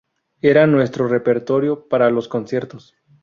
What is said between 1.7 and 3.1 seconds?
para los conciertos.